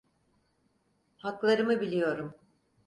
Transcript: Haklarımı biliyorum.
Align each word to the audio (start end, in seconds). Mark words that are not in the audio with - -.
Haklarımı 1.17 1.81
biliyorum. 1.81 2.35